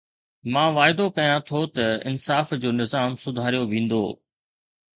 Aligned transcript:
مان 0.53 0.69
واعدو 0.77 1.05
ڪيان 1.17 1.37
ٿو 1.49 1.61
ته 1.75 1.85
انصاف 2.09 2.47
جو 2.61 2.69
نظام 2.81 3.09
سڌاريو 3.23 3.63
ويندو. 3.71 4.05